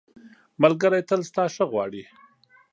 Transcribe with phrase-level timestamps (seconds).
[0.61, 2.03] ملګری تل ستا ښه غواړي.